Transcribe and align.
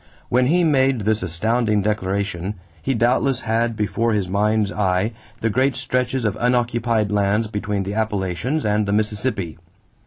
When 0.29 0.47
he 0.47 0.63
made 0.63 1.01
this 1.01 1.21
astounding 1.21 1.83
declaration, 1.83 2.55
he 2.81 2.95
doubtless 2.95 3.41
had 3.41 3.75
before 3.75 4.13
his 4.13 4.27
mind's 4.27 4.71
eye 4.71 5.11
the 5.41 5.49
great 5.51 5.75
stretches 5.75 6.25
of 6.25 6.35
unoccupied 6.39 7.11
lands 7.11 7.45
between 7.45 7.83
the 7.83 7.93
Appalachians 7.93 8.65
and 8.65 8.87
the 8.87 8.93
Mississippi. 8.93 9.59